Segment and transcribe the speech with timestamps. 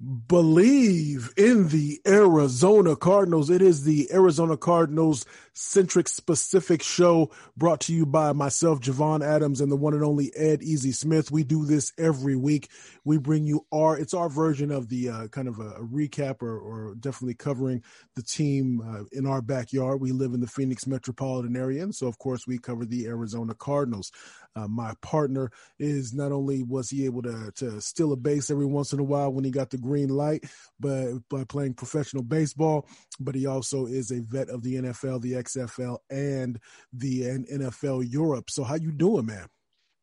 [0.00, 3.48] Believe in the Arizona Cardinals.
[3.48, 9.60] It is the Arizona Cardinals centric specific show brought to you by myself, Javon Adams,
[9.60, 11.30] and the one and only Ed Easy Smith.
[11.30, 12.70] We do this every week.
[13.04, 16.42] We bring you our, it's our version of the uh, kind of a, a recap
[16.42, 17.82] or, or, definitely covering
[18.16, 20.00] the team uh, in our backyard.
[20.00, 21.84] We live in the Phoenix metropolitan area.
[21.84, 24.10] And so, of course, we cover the Arizona Cardinals.
[24.56, 28.66] Uh, my partner is not only was he able to, to steal a base every
[28.66, 30.44] once in a while when he got the green light,
[30.78, 32.86] but by playing professional baseball,
[33.18, 36.58] but he also is a vet of the NFL, the XFL, and
[36.92, 38.50] the NFL Europe.
[38.50, 39.46] So how you doing, man?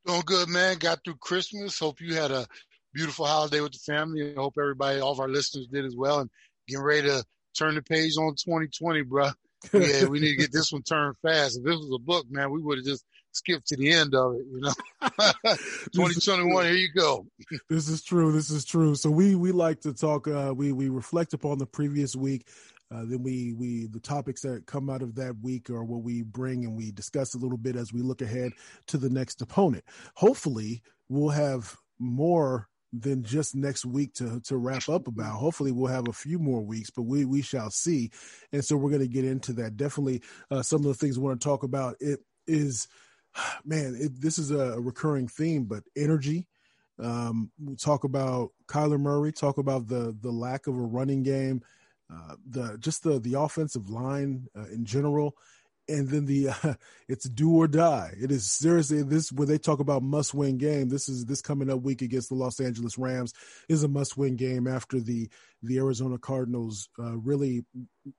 [0.06, 0.78] Doing good, man.
[0.78, 1.80] Got through Christmas.
[1.80, 2.48] Hope you had a
[2.94, 4.32] beautiful holiday with the family.
[4.32, 6.20] I hope everybody, all of our listeners did as well.
[6.20, 6.30] And
[6.68, 7.24] getting ready to
[7.58, 9.30] turn the page on 2020, bro.
[9.74, 11.60] Yeah, we need to get this one turned fast.
[11.60, 14.36] If this was a book, man, we would have just skipped to the end of
[14.36, 14.74] it, you know.
[15.94, 17.26] 2021, here you go.
[17.70, 18.32] this is true.
[18.32, 18.96] This is true.
[18.96, 22.48] So we we like to talk uh we we reflect upon the previous week
[22.94, 26.22] uh, then we we the topics that come out of that week are what we
[26.24, 28.52] bring and we discuss a little bit as we look ahead
[28.88, 29.84] to the next opponent.
[30.16, 35.38] Hopefully, we'll have more than just next week to to wrap up about.
[35.38, 38.12] Hopefully, we'll have a few more weeks, but we we shall see.
[38.52, 39.78] And so we're going to get into that.
[39.78, 41.96] Definitely, uh, some of the things we want to talk about.
[42.02, 42.90] It is,
[43.66, 46.48] man, it, this is a recurring theme, but energy.
[47.00, 49.32] Um, we talk about Kyler Murray.
[49.32, 51.62] Talk about the the lack of a running game
[52.12, 55.36] uh, the just the the offensive line uh, in general,
[55.88, 56.74] and then the uh,
[57.08, 58.14] it's do or die.
[58.20, 60.90] It is seriously this when they talk about must win game.
[60.90, 63.34] This is this coming up week against the Los Angeles Rams
[63.70, 65.30] is a must win game after the
[65.64, 67.64] the Arizona Cardinals uh, really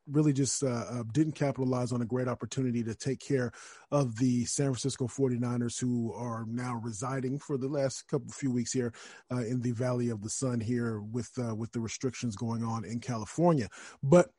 [0.09, 3.51] really just uh, uh, didn't capitalize on a great opportunity to take care
[3.91, 8.73] of the San Francisco 49ers who are now residing for the last couple few weeks
[8.73, 8.93] here
[9.33, 12.85] uh, in the Valley of the Sun here with uh, with the restrictions going on
[12.85, 13.69] in California.
[14.03, 14.31] But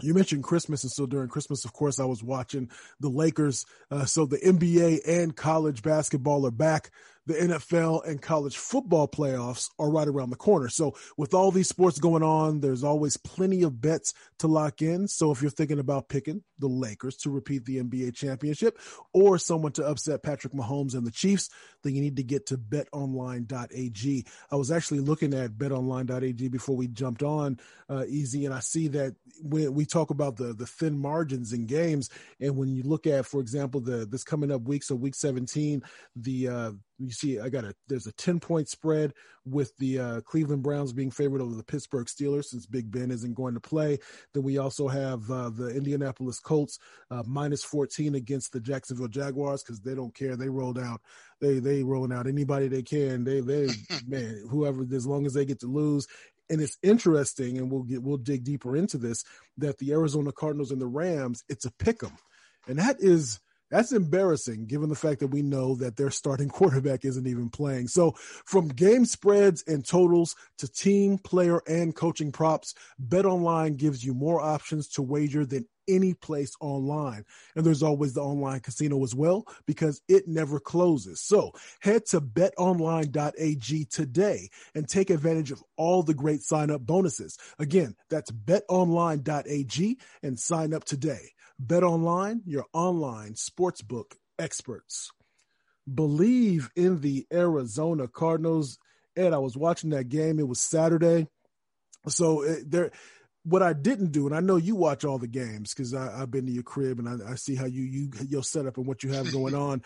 [0.00, 2.70] you mentioned Christmas, and so during Christmas, of course, I was watching
[3.00, 3.64] the Lakers.
[3.90, 6.90] Uh, so the NBA and college basketball are back
[7.26, 10.68] the NFL and college football playoffs are right around the corner.
[10.68, 15.06] So with all these sports going on, there's always plenty of bets to lock in.
[15.08, 18.78] So if you're thinking about picking the Lakers to repeat the NBA championship
[19.12, 21.48] or someone to upset Patrick Mahomes and the Chiefs,
[21.82, 24.26] then you need to get to betonline.ag.
[24.50, 27.58] I was actually looking at betonline.ag before we jumped on
[27.88, 31.66] uh, easy and I see that when we talk about the the thin margins in
[31.66, 32.08] games
[32.40, 35.82] and when you look at for example the this coming up week so week 17
[36.16, 36.72] the uh
[37.02, 39.12] you see I got a there's a 10 point spread
[39.44, 43.34] with the uh, Cleveland Browns being favored over the Pittsburgh Steelers since Big Ben isn't
[43.34, 43.98] going to play.
[44.32, 46.78] Then we also have uh, the Indianapolis Colts
[47.10, 50.36] uh, minus 14 against the Jacksonville Jaguars because they don't care.
[50.36, 51.00] They rolled out
[51.40, 53.24] they they rolling out anybody they can.
[53.24, 53.68] They they
[54.06, 56.06] man whoever as long as they get to lose.
[56.48, 59.24] And it's interesting, and we'll get we'll dig deeper into this
[59.58, 62.16] that the Arizona Cardinals and the Rams it's a pick 'em,
[62.68, 63.40] and that is
[63.72, 67.88] that's embarrassing given the fact that we know that their starting quarterback isn't even playing.
[67.88, 68.12] So,
[68.44, 72.74] from game spreads and totals to team, player, and coaching props,
[73.04, 77.24] BetOnline gives you more options to wager than any place online.
[77.56, 81.20] And there's always the online casino as well because it never closes.
[81.20, 87.38] So, head to betonline.ag today and take advantage of all the great sign up bonuses.
[87.58, 91.30] Again, that's betonline.ag and sign up today.
[91.64, 95.12] Bet online, your online sportsbook experts.
[95.92, 98.78] Believe in the Arizona Cardinals.
[99.16, 100.40] Ed, I was watching that game.
[100.40, 101.28] It was Saturday.
[102.08, 102.90] So it, there,
[103.44, 106.46] what I didn't do, and I know you watch all the games because I've been
[106.46, 109.12] to your crib and I, I, see how you you your setup and what you
[109.12, 109.82] have going on.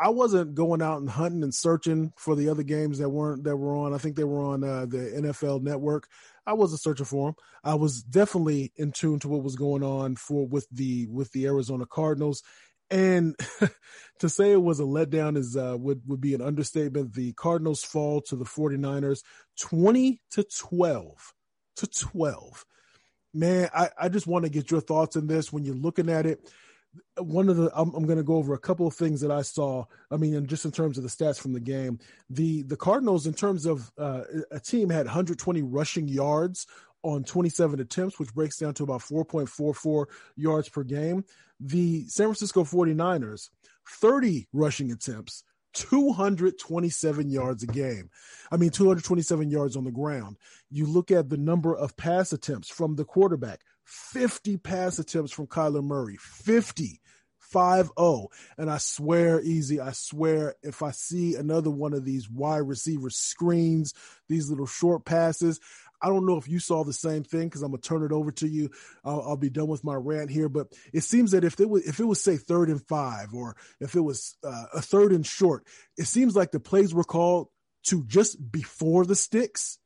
[0.00, 3.56] I wasn't going out and hunting and searching for the other games that weren't that
[3.56, 3.92] were on.
[3.92, 6.08] I think they were on uh, the NFL Network.
[6.46, 7.34] I wasn't searching for them.
[7.62, 11.44] I was definitely in tune to what was going on for with the with the
[11.46, 12.42] Arizona Cardinals.
[12.90, 13.36] And
[14.20, 17.12] to say it was a letdown is uh, would would be an understatement.
[17.12, 19.22] The Cardinals fall to the 49ers
[19.60, 21.34] 20 to 12
[21.76, 22.64] to 12.
[23.34, 26.24] Man, I, I just want to get your thoughts on this when you're looking at
[26.24, 26.40] it
[27.18, 29.42] one of the I'm, I'm going to go over a couple of things that I
[29.42, 29.84] saw.
[30.10, 31.98] I mean, just in terms of the stats from the game,
[32.28, 36.66] the the Cardinals, in terms of uh, a team, had 120 rushing yards
[37.02, 40.06] on 27 attempts, which breaks down to about 4.44
[40.36, 41.24] yards per game.
[41.58, 43.48] The San Francisco 49ers,
[43.88, 45.44] 30 rushing attempts,
[45.74, 48.10] 227 yards a game.
[48.50, 50.36] I mean, 227 yards on the ground.
[50.70, 53.60] You look at the number of pass attempts from the quarterback,
[53.90, 57.00] 50 pass attempts from Kyler Murray, 50.
[57.52, 58.28] 5-0.
[58.58, 63.10] And I swear, easy, I swear, if I see another one of these wide receiver
[63.10, 63.92] screens,
[64.28, 65.58] these little short passes,
[66.02, 68.30] I don't know if you saw the same thing because I'm gonna turn it over
[68.32, 68.70] to you.
[69.04, 71.86] I'll, I'll, be done with my rant here, but it seems that if it was
[71.86, 75.26] if it was say third and five or if it was uh, a third and
[75.26, 75.66] short,
[75.98, 77.48] it seems like the plays were called
[77.84, 79.78] to just before the sticks,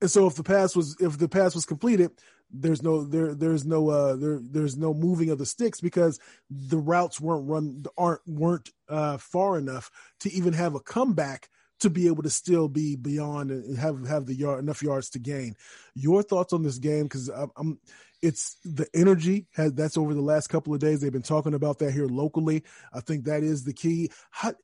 [0.00, 2.10] and so if the pass was if the pass was completed,
[2.52, 6.20] there's no there there's no uh there there's no moving of the sticks because
[6.50, 9.90] the routes weren't run aren't weren't uh far enough
[10.20, 11.48] to even have a comeback
[11.82, 15.18] to be able to still be beyond and have have the yard enough yards to
[15.18, 15.56] gain.
[15.96, 17.80] Your thoughts on this game because I'm, I'm,
[18.22, 21.00] it's the energy has that's over the last couple of days.
[21.00, 22.62] They've been talking about that here locally.
[22.92, 24.12] I think that is the key.
[24.30, 24.54] How,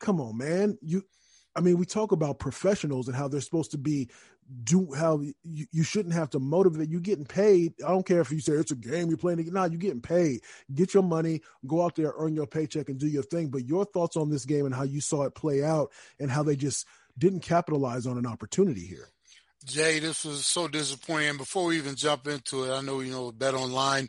[0.00, 1.02] come on, man, you.
[1.56, 4.08] I mean, we talk about professionals and how they're supposed to be
[4.62, 8.30] do how you, you shouldn't have to motivate you getting paid i don't care if
[8.30, 10.40] you say it's a game you're playing nah you're getting paid
[10.74, 13.84] get your money go out there earn your paycheck and do your thing but your
[13.84, 16.86] thoughts on this game and how you saw it play out and how they just
[17.18, 19.08] didn't capitalize on an opportunity here
[19.64, 21.38] Jay, this was so disappointing.
[21.38, 24.08] Before we even jump into it, I know you know Bet Online.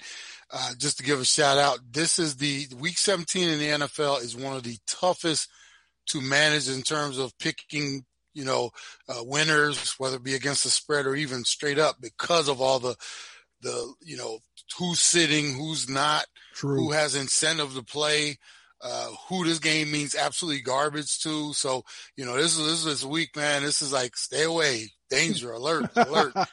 [0.52, 4.22] Uh, just to give a shout out, this is the week 17 in the NFL
[4.22, 5.50] is one of the toughest
[6.08, 8.06] to manage in terms of picking
[8.38, 8.70] you know,
[9.10, 12.78] uh, winners, whether it be against the spread or even straight up because of all
[12.78, 12.96] the,
[13.62, 14.38] the, you know,
[14.78, 16.76] who's sitting, who's not, True.
[16.76, 18.38] who has incentive to play,
[18.80, 21.52] uh, who this game means absolutely garbage to.
[21.54, 21.84] So,
[22.16, 23.64] you know, this is, this is week, man.
[23.64, 26.34] This is like, stay away, danger, alert, alert.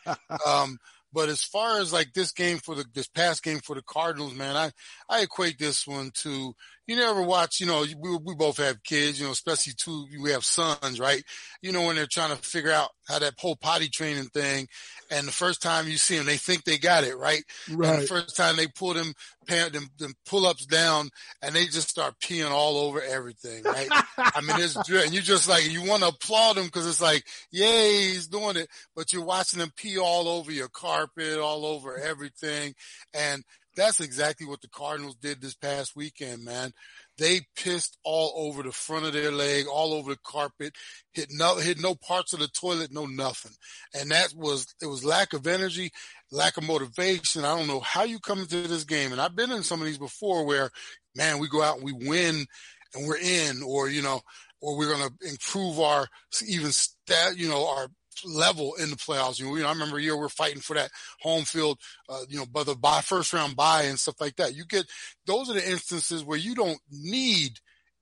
[0.46, 0.78] Um,
[1.14, 4.34] but as far as like this game for the this past game for the Cardinals,
[4.34, 4.72] man, I
[5.08, 6.54] I equate this one to
[6.86, 10.30] you never watch, you know, we, we both have kids, you know, especially two, we
[10.32, 11.22] have sons, right?
[11.62, 14.68] You know, when they're trying to figure out how that whole potty training thing.
[15.10, 17.42] And the first time you see them, they think they got it, right?
[17.70, 17.90] Right.
[17.90, 19.14] And the first time they pull them,
[19.46, 21.08] them, them pull ups down
[21.42, 23.88] and they just start peeing all over everything, right?
[24.18, 27.24] I mean, it's, and you just like, you want to applaud them because it's like,
[27.50, 28.68] yay, he's doing it.
[28.94, 32.74] But you're watching them pee all over your carpet, all over everything.
[33.14, 33.42] And
[33.76, 36.72] that's exactly what the Cardinals did this past weekend, man.
[37.18, 40.74] They pissed all over the front of their leg, all over the carpet,
[41.12, 43.52] hit no, hit no parts of the toilet, no nothing.
[43.98, 45.90] And that was, it was lack of energy,
[46.32, 47.44] lack of motivation.
[47.44, 49.12] I don't know how you come into this game.
[49.12, 50.70] And I've been in some of these before where,
[51.14, 52.46] man, we go out and we win
[52.94, 54.20] and we're in, or, you know,
[54.60, 56.08] or we're going to improve our
[56.46, 57.88] even stat, you know, our
[58.24, 59.38] level in the playoffs.
[59.38, 60.90] You know, I remember a year we are fighting for that
[61.20, 61.78] home field,
[62.08, 64.54] uh, you know, by the by first round bye and stuff like that.
[64.54, 64.86] You get
[65.26, 67.60] those are the instances where you don't need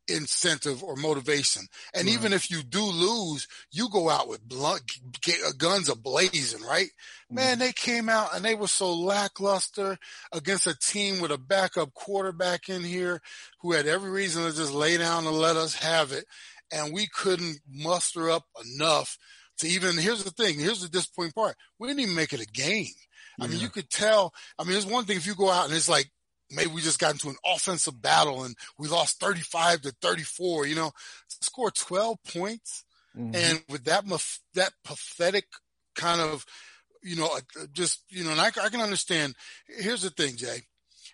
[0.09, 1.63] incentive or motivation.
[1.95, 2.15] And right.
[2.15, 4.83] even if you do lose, you go out with blunt,
[5.29, 6.87] uh, guns ablazing, right?
[6.87, 7.35] Mm-hmm.
[7.35, 9.99] Man, they came out and they were so lackluster
[10.33, 13.21] against a team with a backup quarterback in here
[13.61, 16.25] who had every reason to just lay down and let us have it.
[16.73, 19.19] And we couldn't muster up enough
[19.59, 20.59] to even here's the thing.
[20.59, 21.57] Here's the disappointing part.
[21.79, 22.87] We didn't even make it a game.
[23.41, 24.35] I mean, you could tell.
[24.59, 26.11] I mean, there's one thing if you go out and it's like
[26.51, 30.67] maybe we just got into an offensive battle and we lost 35 to 34.
[30.67, 30.93] You know,
[31.29, 32.85] score 12 points,
[33.17, 33.35] mm-hmm.
[33.35, 34.05] and with that
[34.55, 35.47] that pathetic
[35.95, 36.45] kind of,
[37.03, 39.35] you know, uh, just you know, and I, I can understand.
[39.67, 40.63] Here's the thing, Jay.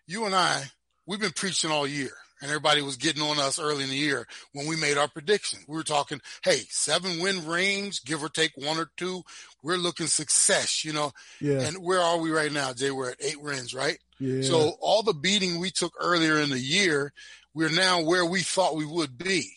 [0.07, 0.65] You and I,
[1.07, 4.27] we've been preaching all year and everybody was getting on us early in the year
[4.53, 5.61] when we made our prediction.
[5.67, 9.23] We were talking, hey, seven win range, give or take one or two.
[9.63, 11.13] We're looking success, you know.
[11.41, 11.61] Yeah.
[11.61, 12.91] And where are we right now, Jay?
[12.91, 13.99] We're at eight wins, right?
[14.19, 14.43] Yeah.
[14.43, 17.13] So all the beating we took earlier in the year,
[17.55, 19.51] we're now where we thought we would be.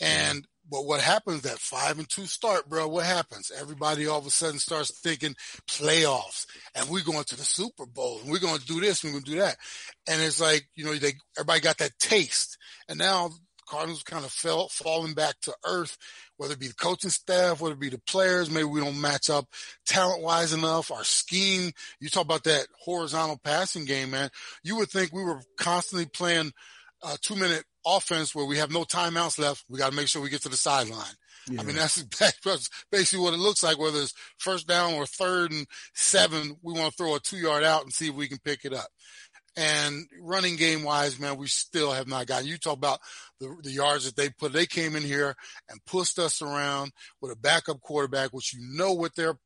[0.00, 2.88] And but what happens that five and two start, bro?
[2.88, 3.52] What happens?
[3.58, 5.34] Everybody all of a sudden starts thinking
[5.68, 9.12] playoffs, and we're going to the Super Bowl, and we're going to do this, and
[9.12, 9.56] we're going to do that,
[10.08, 12.58] and it's like you know, they everybody got that taste,
[12.88, 13.30] and now
[13.66, 15.98] Cardinals kind of fell falling back to earth,
[16.36, 18.50] whether it be the coaching staff, whether it be the players.
[18.50, 19.46] Maybe we don't match up
[19.84, 20.90] talent wise enough.
[20.90, 21.72] Our scheme.
[22.00, 24.30] You talk about that horizontal passing game, man.
[24.62, 26.52] You would think we were constantly playing
[27.02, 29.64] uh, a two minute offense where we have no timeouts left.
[29.68, 31.14] We got to make sure we get to the sideline.
[31.48, 31.60] Yeah.
[31.60, 32.02] I mean, that's
[32.90, 36.90] basically what it looks like, whether it's first down or third and seven, we want
[36.90, 38.88] to throw a two yard out and see if we can pick it up.
[39.58, 42.46] And running game wise, man, we still have not gotten.
[42.46, 43.00] You talk about
[43.40, 44.52] the, the yards that they put.
[44.52, 45.34] They came in here
[45.70, 49.38] and pushed us around with a backup quarterback, which you know what their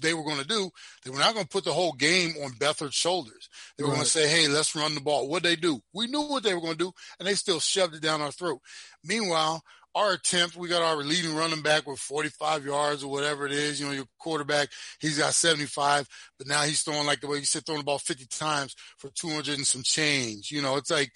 [0.00, 0.70] they were going to do,
[1.04, 3.48] they were not going to put the whole game on Beathard's shoulders.
[3.76, 3.96] They were right.
[3.96, 5.28] going to say, hey, let's run the ball.
[5.28, 5.80] What they do?
[5.92, 8.32] We knew what they were going to do, and they still shoved it down our
[8.32, 8.60] throat.
[9.04, 9.62] Meanwhile,
[9.94, 13.80] our attempt, we got our leading running back with 45 yards or whatever it is.
[13.80, 14.68] You know, your quarterback,
[15.00, 17.98] he's got 75, but now he's throwing like the way you said, throwing the ball
[17.98, 20.50] 50 times for 200 and some change.
[20.50, 21.10] You know, it's like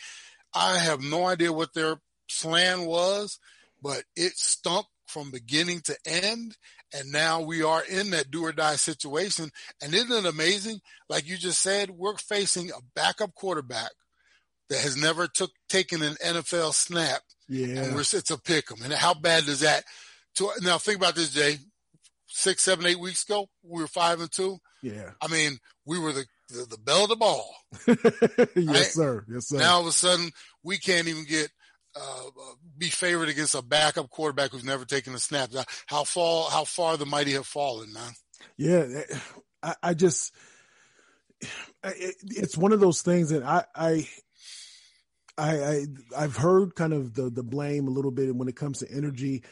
[0.55, 1.97] I have no idea what their
[2.41, 3.38] plan was,
[3.81, 6.57] but it stunk from beginning to end.
[6.95, 9.51] And now we are in that do or die situation.
[9.83, 10.81] And isn't it amazing?
[11.09, 13.91] Like you just said, we're facing a backup quarterback
[14.69, 17.21] that has never took taken an NFL snap.
[17.49, 17.83] Yeah.
[17.83, 18.83] And we're, it's a pick 'em.
[18.83, 19.85] And how bad does that
[20.37, 21.59] to now think about this, Jay.
[22.27, 24.59] Six, seven, eight weeks ago, we were five and two.
[24.83, 25.11] Yeah.
[25.21, 27.55] I mean, we were the the, the belle of the ball.
[27.87, 27.97] yes,
[28.57, 28.77] right?
[28.77, 29.25] sir.
[29.31, 29.59] Yes, sir.
[29.59, 30.31] Now all of a sudden,
[30.63, 31.51] we can't even get
[31.95, 32.31] uh,
[32.77, 35.51] be favored against a backup quarterback who's never taken a snap.
[35.87, 38.13] How far how far the mighty have fallen, man.
[38.57, 38.87] Yeah,
[39.63, 40.33] I, I just
[41.85, 44.09] it, it's one of those things that I I.
[45.39, 48.81] I, I have heard kind of the the blame a little bit when it comes
[48.81, 49.43] to energy.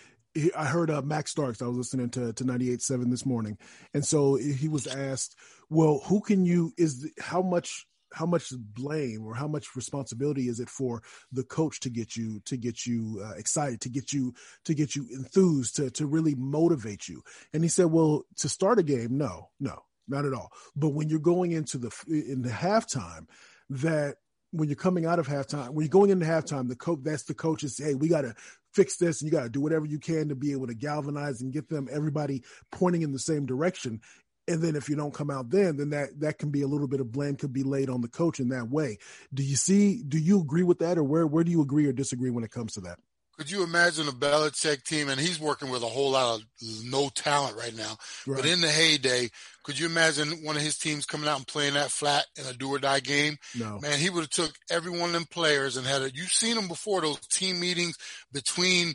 [0.54, 1.62] I heard uh, Max Starks.
[1.62, 3.56] I was listening to to 98.7 this morning,
[3.94, 5.36] and so he was asked,
[5.70, 10.60] "Well, who can you is how much how much blame or how much responsibility is
[10.60, 11.02] it for
[11.32, 14.94] the coach to get you to get you uh, excited to get you to get
[14.94, 17.22] you enthused to to really motivate you?
[17.52, 20.50] And he said well to start a game no no not at all.
[20.74, 23.26] But when you're going into the in the halftime
[23.70, 24.16] that
[24.52, 27.34] when you're coming out of halftime when you're going into halftime the coach that's the
[27.34, 28.34] coach coaches hey we got to
[28.72, 31.40] fix this and you got to do whatever you can to be able to galvanize
[31.40, 34.00] and get them everybody pointing in the same direction
[34.48, 36.88] and then if you don't come out then, then that that can be a little
[36.88, 38.98] bit of blame could be laid on the coach in that way.
[39.32, 40.02] Do you see?
[40.02, 42.50] Do you agree with that, or where where do you agree or disagree when it
[42.50, 42.98] comes to that?
[43.40, 46.44] Could you imagine a Belichick team, and he's working with a whole lot of
[46.84, 48.36] no talent right now, right.
[48.36, 49.30] but in the heyday,
[49.62, 52.52] could you imagine one of his teams coming out and playing that flat in a
[52.52, 53.38] do or die game?
[53.58, 53.78] No.
[53.80, 56.54] Man, he would have took every one of them players and had a, you've seen
[56.54, 57.96] them before, those team meetings
[58.30, 58.92] between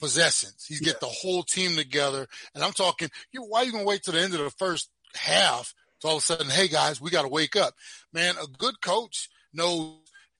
[0.00, 0.64] possessions.
[0.66, 0.92] He's yeah.
[0.92, 2.26] get the whole team together.
[2.54, 4.50] And I'm talking, you, why are you going to wait till the end of the
[4.50, 7.74] first half to all of a sudden, hey guys, we got to wake up.
[8.12, 9.94] Man, a good coach knows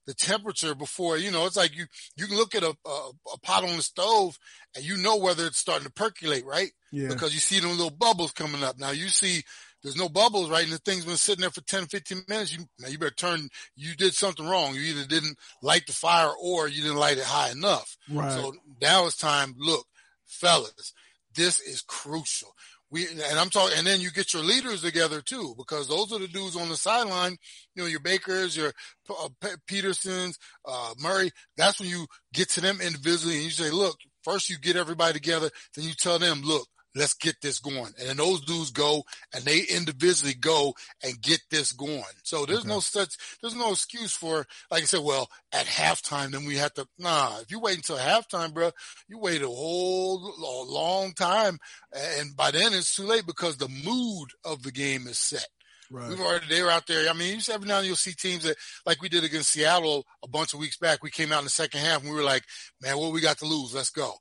[0.05, 3.39] the temperature before, you know, it's like you, you can look at a, a, a,
[3.43, 4.39] pot on the stove
[4.73, 6.71] and you know whether it's starting to percolate, right?
[6.93, 7.09] Yeah.
[7.09, 8.79] Because you see them little bubbles coming up.
[8.79, 9.43] Now you see
[9.87, 10.63] there's no bubbles, right?
[10.63, 12.53] And the thing's been sitting there for 10, 15 minutes.
[12.55, 14.75] You, now you better turn, you did something wrong.
[14.75, 17.97] You either didn't light the fire or you didn't light it high enough.
[18.09, 18.31] Right.
[18.31, 19.55] So now it's time.
[19.57, 19.85] Look,
[20.25, 20.93] fellas,
[21.35, 22.53] this is crucial
[22.89, 26.19] we and I'm talking, and then you get your leaders together too, because those are
[26.19, 27.37] the dudes on the sideline.
[27.75, 28.71] You know, your Bakers, your
[29.09, 29.29] uh,
[29.67, 31.31] Petersons, uh, Murray.
[31.57, 35.13] That's when you get to them individually, and you say, "Look, first you get everybody
[35.13, 37.93] together, then you tell them, look, let's get this going.
[37.99, 40.73] And then those dudes go and they individually go
[41.03, 42.03] and get this going.
[42.23, 42.69] So there's okay.
[42.69, 46.73] no such, there's no excuse for, like I said, well, at halftime, then we have
[46.73, 48.71] to, nah, if you wait until halftime, bro,
[49.07, 51.59] you wait a whole a long time.
[51.93, 55.47] And by then it's too late because the mood of the game is set.
[55.89, 56.09] Right.
[56.09, 57.09] We've already they were out there.
[57.09, 59.51] I mean, you every now and then you'll see teams that like we did against
[59.51, 61.01] Seattle a bunch of weeks back.
[61.01, 62.43] We came out in the second half and we were like,
[62.81, 63.73] man, what we got to lose?
[63.73, 64.11] Let's go.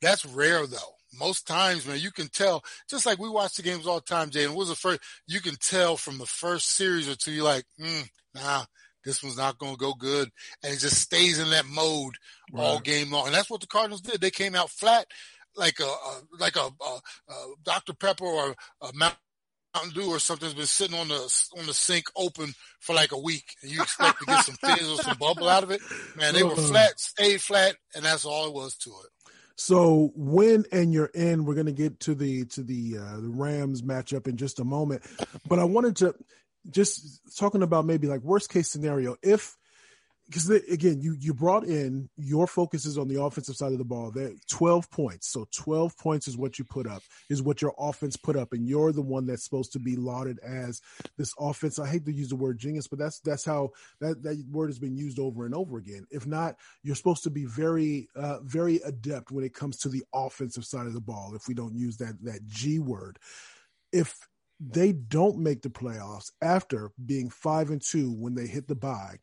[0.00, 3.86] That's rare though most times, man, you can tell, just like we watch the games
[3.86, 7.08] all the time, Jay, and was the first, you can tell from the first series
[7.08, 8.64] or two, you're like, mm, nah,
[9.04, 10.30] this one's not going to go good.
[10.62, 12.14] And it just stays in that mode
[12.52, 12.62] right.
[12.62, 13.26] all game long.
[13.26, 14.20] And that's what the Cardinals did.
[14.20, 15.06] They came out flat
[15.56, 17.94] like a, a like a, a, a, Dr.
[17.94, 22.54] Pepper or a Mountain Dew or something's been sitting on the on the sink open
[22.80, 25.62] for like a week, and you expect to get some fizz or some bubble out
[25.62, 25.80] of it.
[26.16, 26.62] Man, they were uh-huh.
[26.62, 29.10] flat, stayed flat, and that's all it was to it.
[29.56, 33.28] So when and you're in, we're going to get to the to the uh, the
[33.28, 35.02] Rams matchup in just a moment.
[35.48, 36.14] But I wanted to
[36.70, 39.56] just talking about maybe like worst case scenario if
[40.32, 43.84] because again, you you brought in your focus is on the offensive side of the
[43.84, 44.10] ball.
[44.10, 45.28] There, twelve points.
[45.28, 48.66] So twelve points is what you put up, is what your offense put up, and
[48.66, 50.80] you're the one that's supposed to be lauded as
[51.18, 51.78] this offense.
[51.78, 53.70] I hate to use the word genius, but that's that's how
[54.00, 56.06] that that word has been used over and over again.
[56.10, 60.02] If not, you're supposed to be very uh, very adept when it comes to the
[60.14, 61.34] offensive side of the ball.
[61.34, 63.18] If we don't use that that G word,
[63.92, 64.16] if
[64.58, 69.18] they don't make the playoffs after being five and two when they hit the bye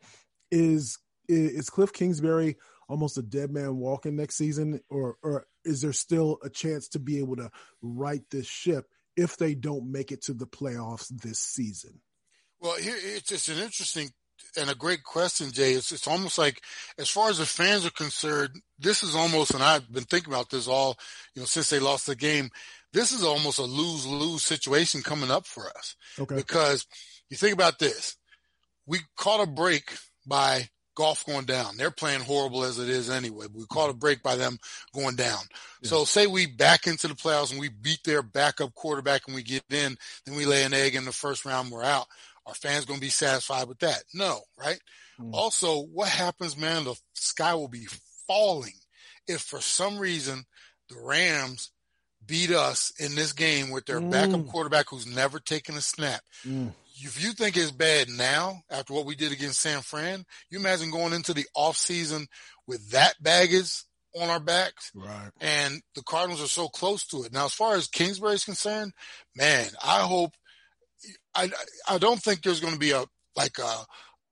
[0.52, 2.58] is is Cliff Kingsbury
[2.90, 7.00] almost a dead man walking next season, or or is there still a chance to
[7.00, 7.50] be able to
[7.82, 12.02] right this ship if they don't make it to the playoffs this season?
[12.60, 14.10] Well, here it's just an interesting
[14.58, 15.74] and a great question, Jay.
[15.74, 16.62] It's it's almost like
[16.98, 20.50] as far as the fans are concerned, this is almost, and I've been thinking about
[20.50, 20.98] this all,
[21.36, 22.50] you know, since they lost the game.
[22.92, 25.96] This is almost a lose lose situation coming up for us.
[26.18, 26.36] Okay.
[26.36, 26.88] Because
[27.30, 28.18] you think about this,
[28.88, 29.94] we caught a break
[30.30, 31.78] by Goff going down.
[31.78, 33.46] They're playing horrible as it is anyway.
[33.54, 34.60] We caught a break by them
[34.94, 35.40] going down.
[35.82, 35.90] Yeah.
[35.90, 39.44] So say we back into the playoffs and we beat their backup quarterback and we
[39.44, 42.08] get in, then we lay an egg in the first round, we're out.
[42.46, 44.04] Our fans going to be satisfied with that?
[44.14, 44.80] No, right?
[45.22, 45.34] Mm.
[45.34, 46.84] Also, what happens, man?
[46.84, 47.88] The sky will be
[48.28, 48.74] falling
[49.28, 50.44] if for some reason
[50.90, 51.72] the Rams
[52.26, 54.12] beat us in this game with their mm.
[54.12, 56.22] backup quarterback who's never taken a snap.
[56.46, 56.74] Mm.
[57.02, 60.92] If you think it's bad now after what we did against San Fran, you imagine
[60.92, 62.28] going into the offseason
[62.68, 63.84] with that baggage
[64.16, 64.92] on our backs.
[64.96, 65.30] Right.
[65.40, 67.34] And the Cardinals are so close to it.
[67.34, 68.94] Now, as far as Kingsbury is concerned,
[69.36, 70.34] man, I hope
[71.36, 71.50] I
[71.88, 73.86] I don't think there's going to be a like a,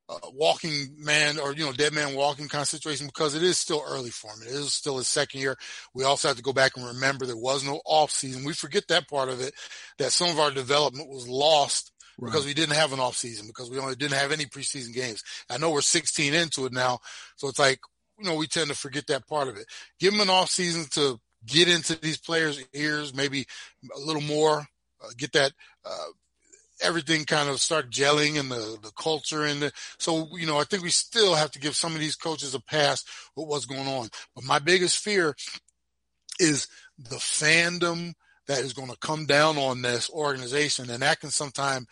[0.09, 3.57] a, walking man or you know dead man walking kind of situation because it is
[3.57, 4.41] still early for him.
[4.41, 5.55] It is still his second year.
[5.93, 8.43] We also have to go back and remember there was no off season.
[8.43, 9.53] We forget that part of it.
[9.99, 12.31] That some of our development was lost Right.
[12.31, 15.23] because we didn't have an off season because we only didn't have any preseason games.
[15.49, 16.99] I know we're 16 into it now,
[17.35, 17.79] so it's like
[18.19, 19.65] you know we tend to forget that part of it.
[19.99, 23.45] Give them an off season to get into these players' ears, maybe
[23.95, 24.59] a little more,
[25.03, 25.51] uh, get that
[25.85, 26.07] uh,
[26.81, 30.63] everything kind of start gelling and the, the culture and the, so, you know, I
[30.63, 33.03] think we still have to give some of these coaches a pass
[33.35, 34.09] with what's going on.
[34.35, 35.35] But my biggest fear
[36.39, 38.13] is the fandom
[38.47, 40.89] that is going to come down on this organization.
[40.89, 41.87] And that can sometimes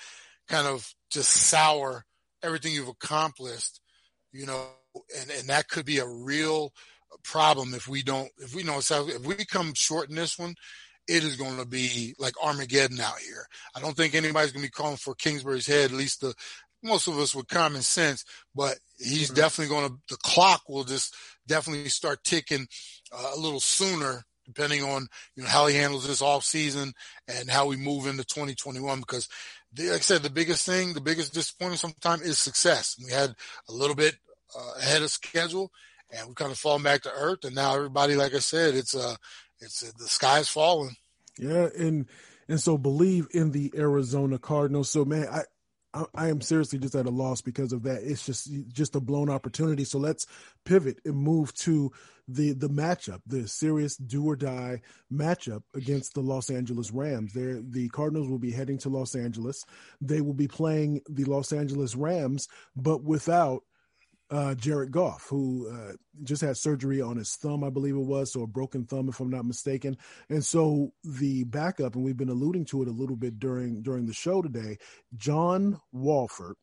[0.47, 2.05] kind of just sour
[2.43, 3.81] everything you've accomplished,
[4.31, 4.67] you know,
[5.19, 6.71] and, and that could be a real
[7.23, 10.55] problem if we don't, if we know, if we come short in this one,
[11.07, 13.45] it is going to be like Armageddon out here.
[13.75, 16.33] I don't think anybody's going to be calling for Kingsbury's head, at least the
[16.83, 19.35] most of us with common sense, but he's mm-hmm.
[19.35, 21.15] definitely going to, the clock will just
[21.47, 22.67] definitely start ticking
[23.11, 26.93] uh, a little sooner depending on, you know, how he handles this off season
[27.27, 29.27] and how we move into 2021 because
[29.73, 32.95] the, like I said, the biggest thing, the biggest disappointment sometimes is success.
[33.03, 33.35] We had
[33.69, 34.15] a little bit
[34.57, 35.71] uh, ahead of schedule
[36.11, 37.43] and we kind of fallen back to earth.
[37.43, 39.15] And now everybody, like I said, it's, uh,
[39.59, 40.95] it's uh, the sky's falling.
[41.37, 42.07] Yeah, and
[42.47, 44.89] and so believe in the Arizona Cardinals.
[44.89, 45.41] So man, I,
[46.13, 48.03] I am seriously just at a loss because of that.
[48.03, 49.83] It's just just a blown opportunity.
[49.85, 50.27] So let's
[50.65, 51.91] pivot and move to
[52.27, 57.33] the the matchup, the serious do or die matchup against the Los Angeles Rams.
[57.33, 59.63] There, the Cardinals will be heading to Los Angeles.
[60.01, 63.63] They will be playing the Los Angeles Rams, but without
[64.31, 68.33] uh, Jared Goff, who uh, just had surgery on his thumb, I believe it was,
[68.33, 69.97] so a broken thumb, if I'm not mistaken.
[70.29, 74.07] And so the backup, and we've been alluding to it a little bit during during
[74.07, 74.77] the show today,
[75.15, 76.55] John Wolford.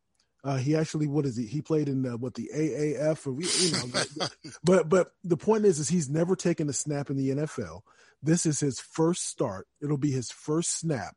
[0.45, 1.47] Uh, he actually, what is he?
[1.47, 4.29] He played in the, what the AAF, or we, you know,
[4.65, 7.83] but but the point is, is he's never taken a snap in the NFL.
[8.25, 9.69] This is his first start.
[9.81, 11.15] It'll be his first snap,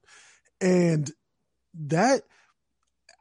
[0.62, 1.12] and
[1.74, 2.22] that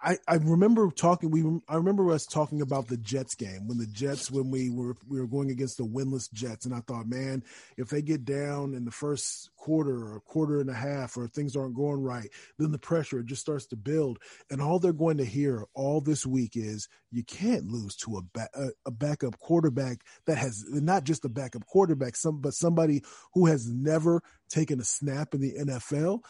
[0.04, 1.30] I, I remember talking.
[1.30, 4.96] We I remember us talking about the Jets game when the Jets when we were
[5.08, 7.42] we were going against the winless Jets, and I thought, man,
[7.78, 11.56] if they get down in the first quarter or quarter and a half, or things
[11.56, 14.18] aren't going right, then the pressure just starts to build,
[14.50, 18.22] and all they're going to hear all this week is you can't lose to a
[18.34, 23.02] ba- a, a backup quarterback that has not just a backup quarterback, some but somebody
[23.32, 26.20] who has never taken a snap in the NFL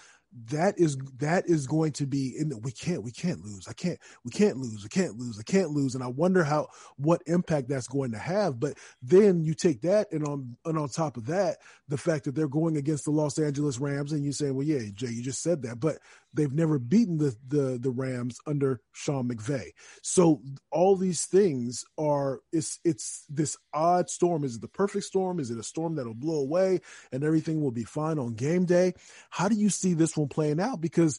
[0.51, 3.69] that is that is going to be in the, we can't we can't lose.
[3.69, 5.95] I can't we can't lose we can't lose i can't lose.
[5.95, 8.59] And i wonder how what impact that's going to have.
[8.59, 12.35] But then you take that and on and on top of that the fact that
[12.35, 15.43] they're going against the los angeles rams and you say well yeah jay you just
[15.43, 15.79] said that.
[15.79, 15.99] But
[16.35, 19.71] they've never beaten the the, the rams under sean mcvay.
[20.03, 24.45] So all these things are it's it's this odd storm.
[24.45, 25.41] Is it the perfect storm?
[25.41, 26.81] Is it a storm that'll blow away
[27.13, 28.95] and everything will be fine on game day?
[29.31, 30.81] How do you see this one playing out?
[30.81, 31.19] Because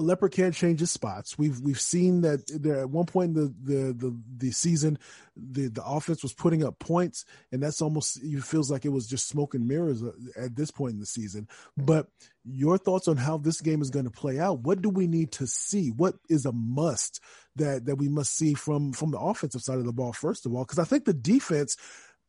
[0.00, 1.38] a leopard can't change his spots.
[1.38, 4.98] We've we've seen that there at one point in the the the, the season,
[5.36, 9.06] the the offense was putting up points, and that's almost it feels like it was
[9.06, 11.48] just smoke and mirrors uh, at this point in the season.
[11.76, 12.08] But
[12.44, 14.60] your thoughts on how this game is going to play out?
[14.60, 15.90] What do we need to see?
[15.90, 17.20] What is a must
[17.56, 20.54] that that we must see from from the offensive side of the ball first of
[20.54, 20.64] all?
[20.64, 21.76] Because I think the defense,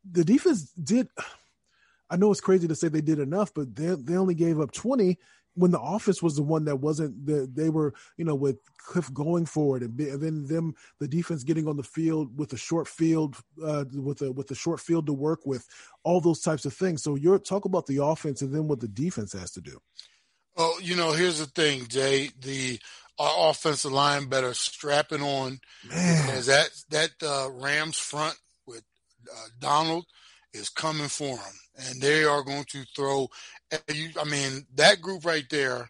[0.10, 1.08] the defense did.
[2.10, 4.74] I know it's crazy to say they did enough, but they they only gave up
[4.74, 5.18] twenty
[5.56, 9.14] when the offense was the one that wasn't the, they were you know with cliff
[9.14, 12.88] going forward and, and, then them the defense getting on the field with a short
[12.88, 15.68] field uh, with a with a short field to work with
[16.04, 18.88] all those types of things so you're talk about the offense and then what the
[18.88, 19.78] defense has to do
[20.58, 22.80] oh you know here's the thing jay the
[23.20, 26.26] our offensive line better strapping on Man.
[26.26, 28.84] because that that uh, rams front with
[29.32, 30.06] uh, donald
[30.54, 33.30] is coming for them and they are going to throw.
[33.72, 35.90] I mean, that group right there,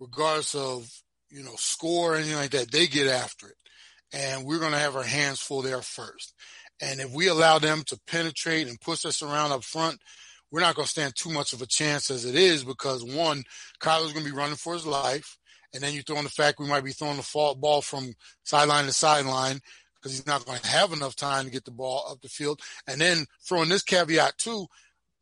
[0.00, 0.88] regardless of
[1.30, 3.56] you know score or anything like that, they get after it,
[4.12, 6.34] and we're going to have our hands full there first.
[6.80, 10.00] And if we allow them to penetrate and push us around up front,
[10.50, 13.44] we're not going to stand too much of a chance as it is because one,
[13.80, 15.38] Kyler's going to be running for his life.
[15.72, 18.12] And then you throw in the fact we might be throwing the ball from
[18.44, 19.60] sideline to sideline
[19.94, 22.60] because he's not going to have enough time to get the ball up the field.
[22.86, 24.66] And then throwing this caveat too,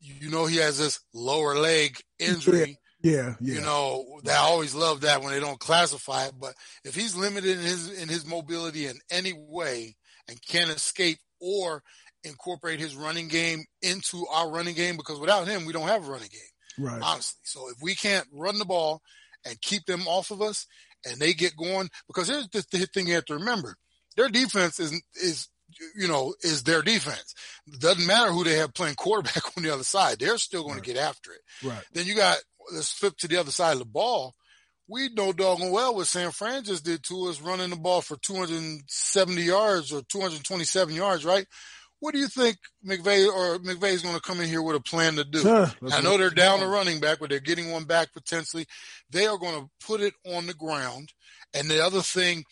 [0.01, 2.79] you know, he has this lower leg injury.
[3.03, 3.55] Yeah, yeah.
[3.55, 6.35] You know, I always love that when they don't classify it.
[6.39, 9.97] But if he's limited in his in his mobility in any way
[10.29, 11.83] and can't escape or
[12.25, 16.11] incorporate his running game into our running game, because without him, we don't have a
[16.11, 16.87] running game.
[16.87, 17.01] Right.
[17.03, 17.41] Honestly.
[17.45, 19.01] So if we can't run the ball
[19.47, 20.67] and keep them off of us
[21.07, 23.77] and they get going, because here's the, the thing you have to remember.
[24.17, 25.49] Their defense is is
[25.97, 27.35] you know, is their defense.
[27.79, 30.19] Doesn't matter who they have playing quarterback on the other side.
[30.19, 30.85] They're still going right.
[30.85, 31.67] to get after it.
[31.67, 31.83] Right.
[31.93, 32.39] Then you got
[32.73, 34.35] let's flip to the other side of the ball.
[34.89, 38.17] We know doggone well what San Fran just did to us running the ball for
[38.17, 41.47] 270 yards or 227 yards, right?
[42.01, 44.81] What do you think McVay or McVay is going to come in here with a
[44.81, 45.43] plan to do?
[45.43, 48.67] Huh, I know they're down the running back, but they're getting one back potentially.
[49.11, 51.13] They are going to put it on the ground.
[51.53, 52.45] And the other thing,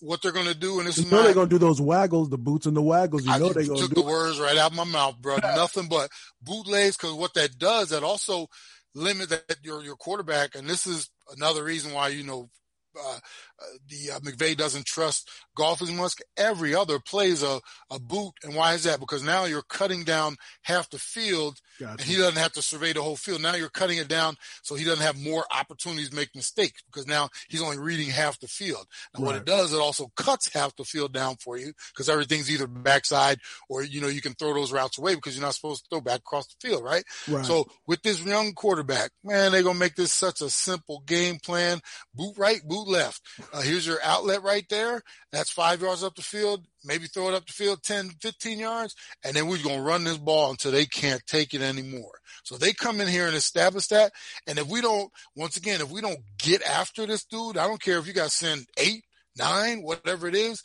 [0.00, 2.30] what they're going to do, and this you know they're going to do those waggles,
[2.30, 3.24] the boots and the waggles.
[3.24, 3.94] You know they're going to do.
[3.94, 5.36] Took the words right out of my mouth, bro.
[5.42, 6.10] Nothing but
[6.42, 8.46] bootlegs, because what that does, that also
[8.94, 12.48] limit that your your quarterback, and this is another reason why you know
[13.00, 13.18] uh,
[13.88, 16.14] the uh, McVay doesn't trust Goff as much.
[16.36, 18.32] Every other plays a, a boot.
[18.44, 19.00] And why is that?
[19.00, 21.92] Because now you're cutting down half the field gotcha.
[21.92, 23.42] and he doesn't have to survey the whole field.
[23.42, 27.06] Now you're cutting it down so he doesn't have more opportunities to make mistakes because
[27.06, 28.86] now he's only reading half the field.
[29.14, 29.26] And right.
[29.26, 32.68] what it does, it also cuts half the field down for you because everything's either
[32.68, 35.88] backside or, you know, you can throw those routes away because you're not supposed to
[35.90, 37.04] throw back across the field, right?
[37.28, 37.44] right.
[37.44, 41.38] So with this young quarterback, man, they're going to make this such a simple game
[41.40, 41.80] plan.
[42.14, 43.22] Boot right, boot left.
[43.52, 45.02] Uh, here's your outlet right there.
[45.32, 46.66] That's five yards up the field.
[46.84, 48.94] Maybe throw it up the field 10, 15 yards.
[49.24, 52.18] And then we're going to run this ball until they can't take it anymore.
[52.44, 54.12] So they come in here and establish that.
[54.46, 57.82] And if we don't, once again, if we don't get after this dude, I don't
[57.82, 59.04] care if you got to send eight,
[59.38, 60.62] nine, whatever it is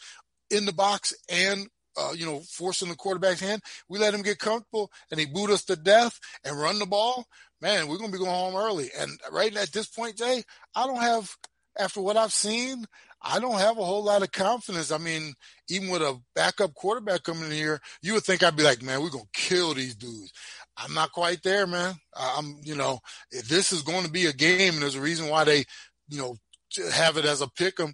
[0.50, 3.62] in the box and uh, you know, forcing the quarterback's hand.
[3.88, 7.26] We let him get comfortable and he boot us to death and run the ball.
[7.62, 8.90] Man, we're going to be going home early.
[9.00, 10.44] And right at this point, Jay,
[10.76, 11.36] I don't have
[11.78, 12.86] after what I've seen,
[13.22, 14.92] I don't have a whole lot of confidence.
[14.92, 15.34] I mean,
[15.70, 19.02] even with a backup quarterback coming in here, you would think I'd be like, man,
[19.02, 20.34] we're going to kill these dudes.
[20.76, 21.96] I'm not quite there, man.
[22.16, 23.00] I'm, you know,
[23.32, 25.64] if this is going to be a game and there's a reason why they,
[26.10, 26.36] you know,
[26.92, 27.94] have it as a pick 'em.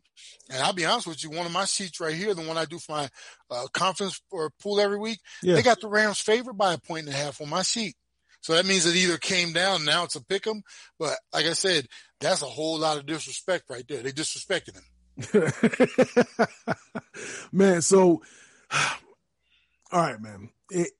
[0.49, 2.65] And I'll be honest with you, one of my sheets right here, the one I
[2.65, 3.09] do for my
[3.51, 5.55] uh, conference or pool every week, yeah.
[5.55, 7.95] they got the Rams favored by a point and a half on my sheet.
[8.41, 10.63] So that means it either came down, now it's a pick 'em.
[10.97, 11.87] But like I said,
[12.19, 14.01] that's a whole lot of disrespect right there.
[14.01, 14.83] They disrespected him.
[17.51, 18.21] man, so
[18.71, 20.49] all right, man.
[20.69, 20.91] It,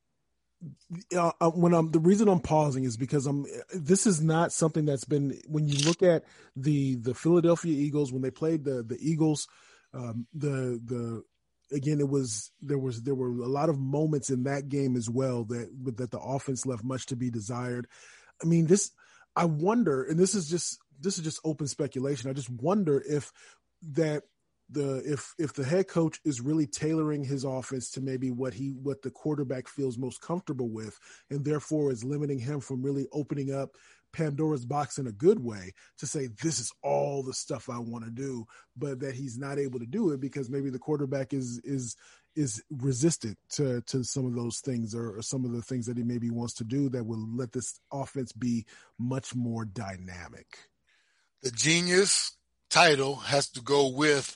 [1.16, 4.86] uh, uh, when I'm the reason I'm pausing is because I'm this is not something
[4.86, 6.26] that's been when you look at
[6.56, 9.48] the the Philadelphia Eagles when they played the the Eagles
[9.94, 11.24] um, the the
[11.72, 15.10] again, it was there was there were a lot of moments in that game as
[15.10, 17.88] well that that the offense left much to be desired.
[18.42, 18.92] I mean, this
[19.36, 22.30] I wonder, and this is just this is just open speculation.
[22.30, 23.32] I just wonder if
[23.94, 24.24] that
[24.70, 28.76] the if if the head coach is really tailoring his offense to maybe what he
[28.84, 33.54] what the quarterback feels most comfortable with and therefore is limiting him from really opening
[33.54, 33.72] up
[34.12, 38.06] Pandora's box in a good way to say this is all the stuff I want
[38.06, 38.46] to do,
[38.76, 41.96] but that he's not able to do it because maybe the quarterback is is
[42.36, 45.98] is resistant to to some of those things or, or some of the things that
[45.98, 48.66] he maybe wants to do that will let this offense be
[48.98, 50.58] much more dynamic.
[51.42, 52.38] The genius
[52.70, 54.36] title has to go with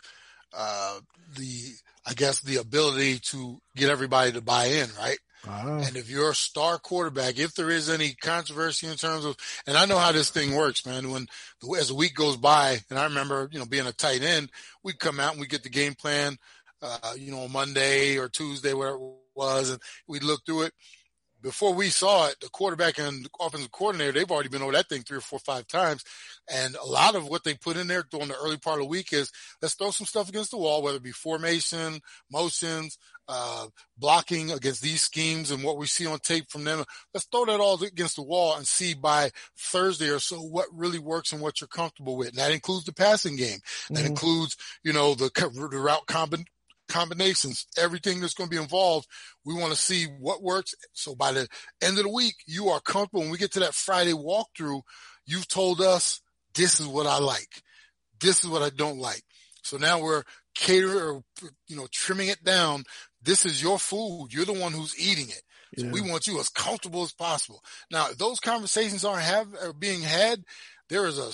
[0.55, 0.99] uh,
[1.37, 1.73] the
[2.05, 5.19] I guess the ability to get everybody to buy in, right?
[5.47, 5.81] Uh-huh.
[5.85, 9.35] And if you're a star quarterback, if there is any controversy in terms of,
[9.67, 11.11] and I know how this thing works, man.
[11.11, 11.27] When
[11.77, 14.49] as the week goes by, and I remember, you know, being a tight end,
[14.83, 16.37] we'd come out and we get the game plan,
[16.81, 20.73] uh, you know, on Monday or Tuesday, whatever it was, and we'd look through it
[21.43, 24.87] before we saw it, the quarterback and the offensive coordinator, they've already been over that
[24.87, 26.03] thing three or four, five times.
[26.51, 28.89] And a lot of what they put in there during the early part of the
[28.89, 31.99] week is let's throw some stuff against the wall, whether it be formation,
[32.31, 36.83] motions, uh, blocking against these schemes and what we see on tape from them.
[37.13, 40.99] Let's throw that all against the wall and see by Thursday or so what really
[40.99, 42.29] works and what you're comfortable with.
[42.29, 43.59] And that includes the passing game.
[43.89, 44.07] That mm-hmm.
[44.07, 46.45] includes, you know, the, the route combin-
[46.93, 49.07] combinations, everything that's going to be involved.
[49.43, 50.75] We want to see what works.
[50.93, 51.47] So by the
[51.81, 53.21] end of the week, you are comfortable.
[53.21, 54.81] When we get to that Friday walkthrough,
[55.25, 56.21] you've told us
[56.53, 57.63] this is what I like.
[58.19, 59.23] This is what I don't like.
[59.63, 61.23] So now we're catering or,
[61.67, 62.83] you know, trimming it down.
[63.21, 64.27] This is your food.
[64.29, 65.41] You're the one who's eating it.
[65.77, 65.91] So yeah.
[65.91, 67.63] we want you as comfortable as possible.
[67.89, 70.43] Now, if those conversations aren't have are being had,
[70.89, 71.31] there is a,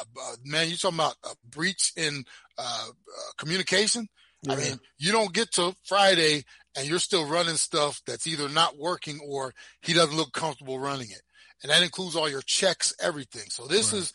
[0.00, 0.68] a, a man.
[0.68, 2.24] You talking about a breach in
[2.56, 4.08] uh, uh, communication?
[4.42, 4.54] Yeah.
[4.54, 6.44] I mean, you don't get to Friday
[6.76, 9.52] and you're still running stuff that's either not working or
[9.82, 11.22] he doesn't look comfortable running it.
[11.62, 13.48] And that includes all your checks, everything.
[13.48, 14.00] So this right.
[14.00, 14.12] is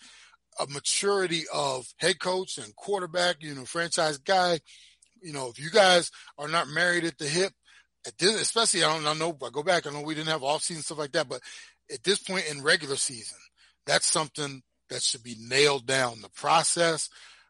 [0.60, 4.60] a maturity of head coach and quarterback, you know, franchise guy.
[5.22, 7.54] You know, if you guys are not married at the hip,
[8.06, 10.44] at this, especially I don't I know, I go back, I know we didn't have
[10.44, 11.42] off season stuff like that, but
[11.92, 13.38] at this point in regular season,
[13.86, 16.22] that's something that should be nailed down.
[16.22, 17.10] The process,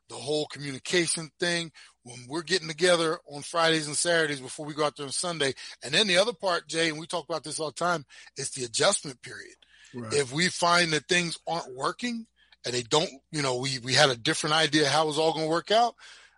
[0.10, 1.72] the whole communication thing,
[2.08, 5.54] when we're getting together on Fridays and Saturdays before we go out there on Sunday.
[5.84, 8.06] And then the other part, Jay, and we talk about this all the time,
[8.38, 9.56] is the adjustment period.
[9.94, 10.14] Right.
[10.14, 12.26] If we find that things aren't working
[12.66, 15.34] and they don't, you know, we, we had a different idea how it was all
[15.34, 15.96] going to work out,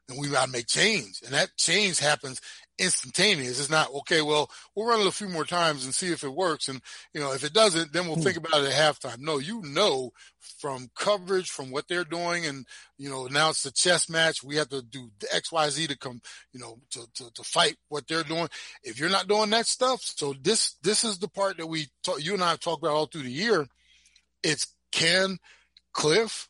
[0.07, 1.21] then we got to make change.
[1.23, 2.41] And that change happens
[2.79, 3.59] instantaneous.
[3.59, 4.21] It's not okay.
[4.21, 6.67] Well, we'll run it a few more times and see if it works.
[6.67, 6.81] And
[7.13, 8.21] you know, if it doesn't, then we'll hmm.
[8.21, 9.19] think about it at halftime.
[9.19, 10.11] No, you know,
[10.59, 12.65] from coverage, from what they're doing, and
[12.97, 14.43] you know, now it's the chess match.
[14.43, 16.21] We have to do the X, Y, Z to come,
[16.53, 18.49] you know, to, to, to fight what they're doing.
[18.83, 22.23] If you're not doing that stuff, so this this is the part that we talk,
[22.23, 23.67] you and I have talked about all through the year.
[24.43, 25.37] It's can
[25.93, 26.49] Cliff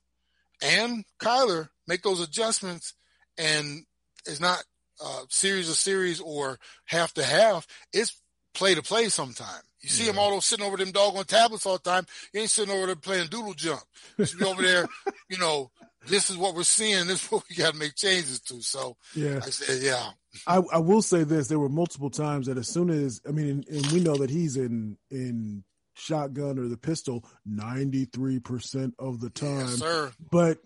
[0.62, 2.94] and Kyler make those adjustments
[3.38, 3.84] and
[4.28, 4.63] it's not
[5.04, 8.22] uh, series to series or half to half, it's
[8.54, 9.62] play to play sometime.
[9.82, 10.12] You see yeah.
[10.12, 12.06] them all sitting over them doggone tablets all the time.
[12.34, 13.82] You ain't sitting over there playing doodle jump.
[14.18, 14.88] You should be over there,
[15.30, 15.72] you know,
[16.08, 17.08] this is what we're seeing.
[17.08, 18.62] This is what we got to make changes to.
[18.62, 20.12] So yeah, I said, yeah.
[20.48, 23.50] I, I will say this: there were multiple times that as soon as I mean,
[23.50, 25.64] and, and we know that he's in in
[25.96, 29.60] shotgun or the pistol ninety three percent of the time.
[29.60, 30.12] Yes, sir.
[30.32, 30.60] But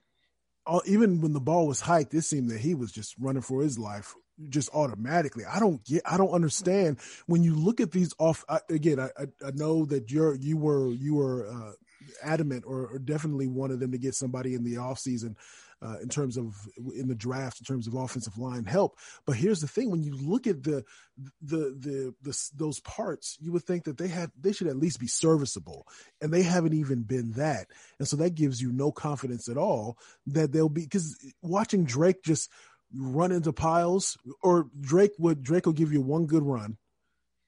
[0.66, 3.62] all, even when the ball was hiked, it seemed that he was just running for
[3.62, 4.16] his life
[4.50, 5.46] just automatically.
[5.46, 6.02] I don't get.
[6.06, 8.44] I don't understand when you look at these off.
[8.50, 9.10] I, again, I,
[9.46, 11.72] I know that you're you were you were uh,
[12.24, 15.36] adamant or, or, definitely wanted them to get somebody in the off season.
[15.82, 16.56] Uh, in terms of
[16.96, 20.16] in the draft, in terms of offensive line help, but here's the thing: when you
[20.16, 20.86] look at the
[21.42, 24.98] the the, the those parts, you would think that they had they should at least
[24.98, 25.86] be serviceable,
[26.22, 27.68] and they haven't even been that,
[28.00, 32.24] and so that gives you no confidence at all that they'll be because watching Drake
[32.24, 32.50] just
[32.96, 36.78] run into piles, or Drake would Drake will give you one good run,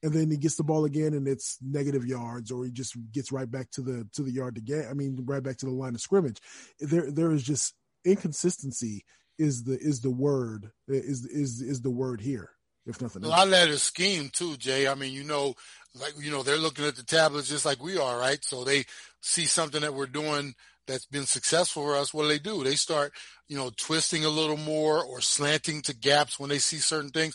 [0.02, 3.32] and then he gets the ball again and it's negative yards, or he just gets
[3.32, 4.86] right back to the to the yard to get.
[4.88, 6.38] I mean, right back to the line of scrimmage.
[6.80, 9.04] There there is just inconsistency
[9.38, 12.50] is the is the word is is is the word here.
[12.86, 13.32] If nothing else.
[13.32, 14.86] A lot of that is scheme too, Jay.
[14.86, 15.54] I mean, you know,
[15.94, 18.42] like you know, they're looking at the tablets just like we are, right?
[18.44, 18.84] So they
[19.20, 20.54] see something that we're doing
[20.86, 22.64] that's been successful for us, what do they do?
[22.64, 23.12] They start,
[23.48, 27.34] you know, twisting a little more or slanting to gaps when they see certain things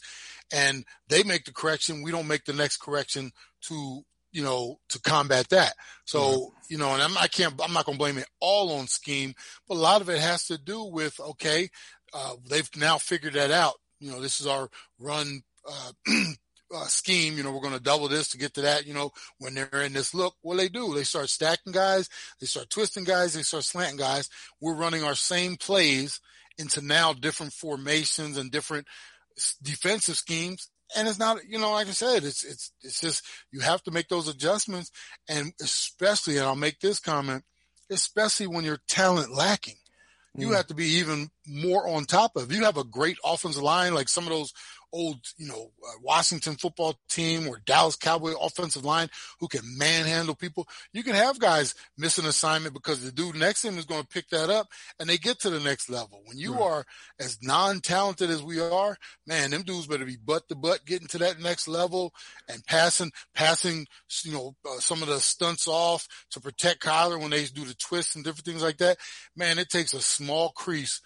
[0.51, 2.01] and they make the correction.
[2.01, 3.31] We don't make the next correction
[3.67, 5.73] to, you know, to combat that.
[6.05, 6.55] So, mm-hmm.
[6.69, 9.33] you know, and I'm, I can't, I'm not going to blame it all on scheme,
[9.67, 11.69] but a lot of it has to do with, okay,
[12.13, 13.75] uh, they've now figured that out.
[13.99, 15.91] You know, this is our run, uh,
[16.73, 19.11] uh, scheme, you know, we're going to double this to get to that, you know,
[19.39, 23.03] when they're in this look, what they do, they start stacking guys, they start twisting
[23.03, 24.29] guys, they start slanting guys.
[24.59, 26.19] We're running our same plays
[26.57, 28.87] into now different formations and different
[29.61, 30.69] defensive schemes.
[30.95, 33.91] And it's not, you know, like I said, it's, it's, it's just, you have to
[33.91, 34.91] make those adjustments.
[35.29, 37.43] And especially, and I'll make this comment,
[37.89, 39.75] especially when you're talent lacking
[40.35, 40.55] you mm.
[40.55, 42.51] have to be even more on top of.
[42.51, 44.53] You have a great offensive line, like some of those
[44.93, 50.35] old, you know, uh, Washington football team or Dallas Cowboy offensive line who can manhandle
[50.35, 50.67] people.
[50.93, 54.01] You can have guys miss an assignment because the dude next to him is going
[54.01, 54.67] to pick that up
[54.99, 56.21] and they get to the next level.
[56.25, 56.61] When you right.
[56.61, 56.85] are
[57.19, 61.17] as non-talented as we are, man, them dudes better be butt to butt getting to
[61.19, 62.13] that next level
[62.49, 63.87] and passing, passing,
[64.23, 67.75] you know, uh, some of the stunts off to protect Kyler when they do the
[67.75, 68.97] twists and different things like that.
[69.35, 71.01] Man, it takes a small crease.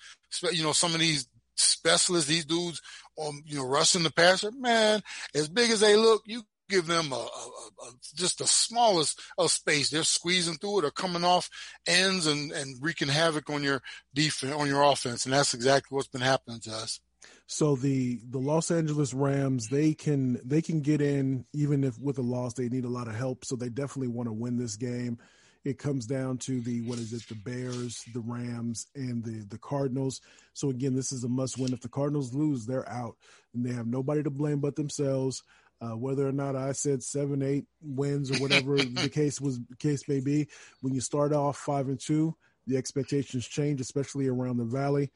[0.52, 2.82] You know, some of these specialists, these dudes
[3.18, 5.02] on, you know, rushing the passer, man,
[5.34, 9.52] as big as they look, you give them a, a, a, just the smallest of
[9.52, 9.90] space.
[9.90, 11.50] They're squeezing through it or coming off
[11.88, 13.82] ends and, and wreaking havoc on your
[14.14, 15.26] defense, on your offense.
[15.26, 17.00] And that's exactly what's been happening to us.
[17.48, 22.18] So the the Los Angeles Rams they can they can get in even if with
[22.18, 23.46] a loss they need a lot of help.
[23.46, 25.20] So they definitely want to win this game
[25.66, 29.58] it comes down to the what is it the bears the rams and the the
[29.58, 30.22] cardinals
[30.54, 33.18] so again this is a must win if the cardinals lose they're out
[33.54, 35.44] and they have nobody to blame but themselves
[35.82, 40.08] uh, whether or not I said seven, eight wins or whatever the case was, case
[40.08, 40.48] may be,
[40.82, 42.36] when you start off five and two,
[42.68, 45.12] the expectations change, especially around the valley.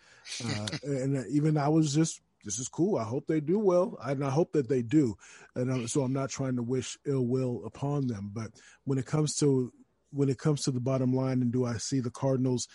[0.45, 2.97] Uh, and even I was just, this is cool.
[2.97, 5.15] I hope they do well, and I hope that they do.
[5.55, 8.51] And I'm, so I'm not trying to wish ill will upon them, but
[8.85, 9.73] when it comes to
[10.11, 12.67] when it comes to the bottom line, and do I see the Cardinals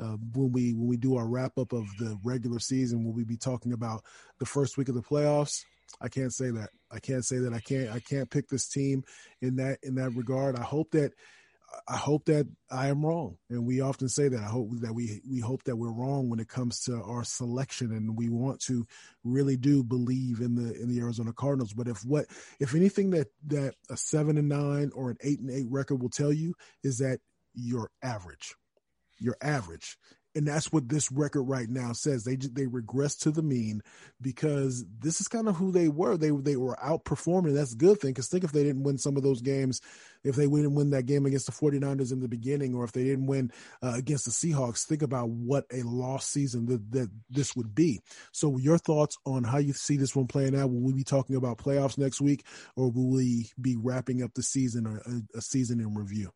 [0.00, 3.24] uh, when we when we do our wrap up of the regular season, will we
[3.24, 4.02] be talking about
[4.38, 5.64] the first week of the playoffs?
[6.00, 6.70] I can't say that.
[6.90, 7.52] I can't say that.
[7.52, 7.90] I can't.
[7.90, 9.04] I can't pick this team
[9.42, 10.56] in that in that regard.
[10.56, 11.12] I hope that
[11.88, 14.40] I hope that I am wrong, and we often say that.
[14.40, 17.92] I hope that we we hope that we're wrong when it comes to our selection,
[17.92, 18.86] and we want to
[19.24, 21.72] really do believe in the in the Arizona Cardinals.
[21.72, 22.26] But if what
[22.58, 26.10] if anything that that a seven and nine or an eight and eight record will
[26.10, 27.20] tell you is that
[27.54, 28.54] you're average,
[29.18, 29.96] you're average,
[30.34, 32.24] and that's what this record right now says.
[32.24, 33.82] They they regress to the mean
[34.20, 36.16] because this is kind of who they were.
[36.16, 37.54] They they were outperforming.
[37.54, 39.80] That's a good thing because think if they didn't win some of those games,
[40.22, 43.04] if they didn't win that game against the 49ers in the beginning, or if they
[43.04, 43.50] didn't win
[43.82, 48.00] uh, against the Seahawks, think about what a lost season that, that this would be.
[48.32, 50.70] So, your thoughts on how you see this one playing out?
[50.70, 52.44] Will we be talking about playoffs next week,
[52.76, 56.30] or will we be wrapping up the season or a, a season in review?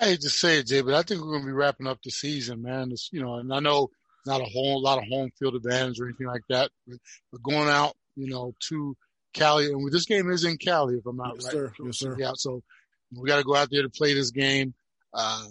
[0.00, 1.98] I hate to say it, Jay, but I think we're going to be wrapping up
[2.02, 2.90] the season, man.
[2.92, 3.90] It's, you know, and I know
[4.26, 6.98] not a whole lot of home field advantage or anything like that, but,
[7.30, 8.96] but going out, you know, to
[9.34, 11.52] Cali, and this game is in Cali, if I'm not yes, right.
[11.52, 11.72] Sir.
[11.84, 12.16] Yes, sir.
[12.18, 12.62] Yeah, so
[13.14, 14.74] we got to go out there to play this game.
[15.12, 15.44] Uh,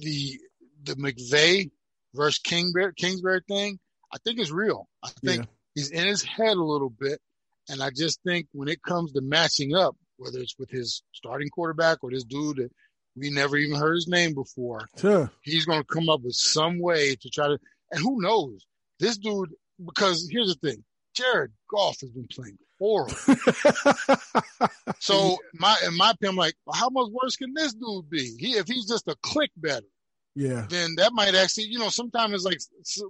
[0.00, 0.38] the
[0.84, 1.70] the McVeigh
[2.14, 3.78] versus Kingsbury, Kingsbury thing,
[4.12, 4.88] I think is real.
[5.02, 5.48] I think yeah.
[5.74, 7.20] he's in his head a little bit,
[7.68, 11.48] and I just think when it comes to matching up, whether it's with his starting
[11.48, 12.70] quarterback or this dude that
[13.18, 14.88] we never even heard his name before.
[14.98, 15.30] Sure.
[15.42, 17.58] He's going to come up with some way to try to,
[17.90, 18.66] and who knows?
[19.00, 19.54] This dude,
[19.84, 23.14] because here's the thing Jared Goff has been playing horrible.
[25.00, 28.36] so my in my opinion, I'm like, well, how much worse can this dude be?
[28.38, 29.86] He if he's just a click better,
[30.34, 32.60] yeah, then that might actually, you know, sometimes it's like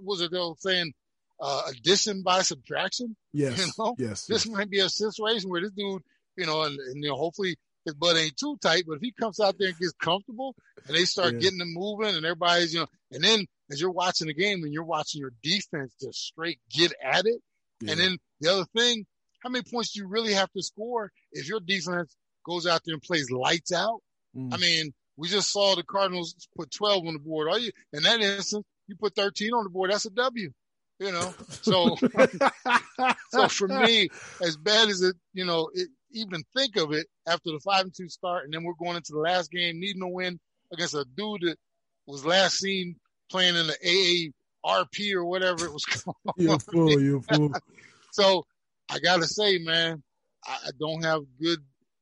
[0.03, 0.93] was it they'll saying
[1.39, 3.15] uh, addition by subtraction?
[3.33, 4.25] Yes, you know, yes.
[4.25, 4.55] This yes.
[4.55, 6.03] might be a situation where this dude,
[6.37, 9.11] you know, and, and you know, hopefully his butt ain't too tight, but if he
[9.11, 10.55] comes out there and gets comfortable
[10.87, 11.39] and they start yeah.
[11.39, 14.73] getting them moving and everybody's, you know, and then as you're watching the game and
[14.73, 17.41] you're watching your defense just straight get at it.
[17.81, 17.91] Yeah.
[17.91, 19.05] And then the other thing,
[19.41, 22.15] how many points do you really have to score if your defense
[22.45, 24.01] goes out there and plays lights out?
[24.35, 24.53] Mm.
[24.53, 27.49] I mean, we just saw the Cardinals put 12 on the board.
[27.49, 28.65] Are you in that instance?
[28.87, 29.91] You put 13 on the board.
[29.91, 30.51] That's a W.
[30.99, 31.95] You know, so
[33.31, 34.09] so for me,
[34.41, 37.93] as bad as it, you know, it, even think of it after the five and
[37.95, 40.39] two start, and then we're going into the last game needing a win
[40.71, 41.57] against a dude that
[42.05, 42.95] was last seen
[43.29, 44.31] playing in the
[44.65, 46.17] AARP or whatever it was called.
[46.37, 47.01] You're fool.
[47.01, 47.53] You're fool.
[48.11, 48.45] so
[48.89, 50.03] I gotta say, man,
[50.45, 51.59] I don't have good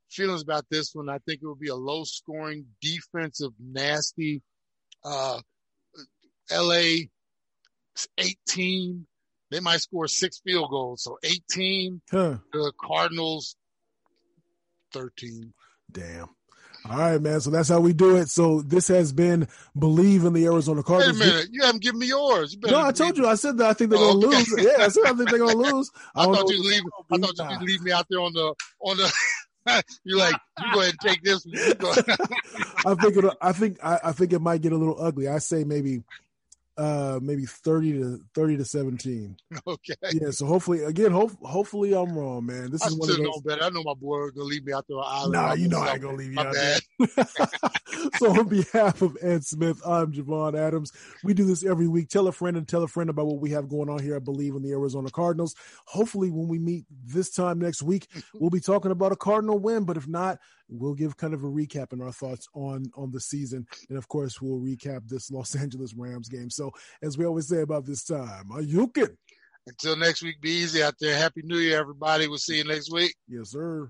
[0.10, 1.10] feelings about this one.
[1.10, 4.42] I think it will be a low scoring defensive, nasty,
[5.04, 5.40] uh,
[6.52, 7.08] LA
[8.18, 9.08] 18.
[9.50, 11.04] They might score six field goals.
[11.04, 12.02] So 18.
[12.12, 12.38] Huh.
[12.52, 13.56] The Cardinals
[14.92, 15.54] 13.
[15.92, 16.28] Damn.
[16.90, 17.42] All right, man.
[17.42, 18.30] So that's how we do it.
[18.30, 21.20] So this has been Bleav in the Arizona Cardinals.
[21.20, 21.50] Wait a minute.
[21.52, 22.56] You haven't given me yours.
[22.62, 23.28] no, I told you.
[23.28, 24.38] I said that I think they're oh, going to okay.
[24.38, 24.66] lose.
[24.66, 25.92] Yeah, I said I think they're going to lose.
[26.16, 26.84] I, I thought you leave.
[27.12, 29.14] I thought you leave me out there on the on the.
[30.06, 31.46] You're like, you go ahead and take this.
[32.86, 33.38] I think it.
[33.42, 33.78] I think.
[33.84, 35.28] I, I think it might get a little ugly.
[35.28, 36.04] I say maybe
[36.78, 39.38] uh maybe 30 to 30 to 17
[39.68, 39.94] okay.
[40.14, 42.72] Yeah so hopefully again hope, hopefully i'm wrong man.
[42.72, 43.26] This I is one of those...
[43.26, 43.64] know better.
[43.64, 45.34] I know my boy gonna leave me out there island.
[45.34, 46.82] Nah you know i ain't gonna leave you out bad.
[47.00, 47.18] there
[48.18, 50.92] so on behalf of ed smith i'm javon adams.
[51.24, 52.10] We do this every week.
[52.10, 54.20] Tell a friend and tell a friend about what we have going on here i
[54.20, 55.56] Bleav in the arizona cardinals.
[55.86, 59.84] Hopefully when we meet this time next week we'll be talking about a cardinal win.
[59.84, 63.20] But if not we'll give kind of a recap and our thoughts on on the
[63.20, 63.68] season.
[63.90, 66.50] And of course we'll recap this los angeles rams game.
[66.50, 69.18] So as we always say about this time are you can
[69.68, 71.16] until next week be easy out there.
[71.18, 72.28] Happy new year everybody.
[72.28, 73.16] We'll see you next week.
[73.28, 73.90] Yes sir